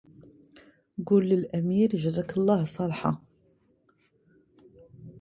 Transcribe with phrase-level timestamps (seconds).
[1.05, 3.21] قل للأمير جزاك الله صالحة